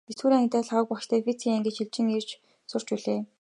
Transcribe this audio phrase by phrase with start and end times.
[0.09, 2.29] Есдүгээр ангидаа Лхагва багштай физикийн ангид шилжин ирж
[2.71, 3.19] сурч билээ.